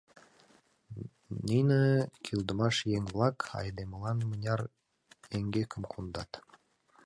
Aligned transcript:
Нине 1.47 1.81
кӱлдымаш 2.23 2.75
еҥ-влак 2.97 3.37
айдемылан 3.59 4.17
мыняр 4.29 4.61
эҥгекым 5.37 5.83
кондат... 5.91 6.31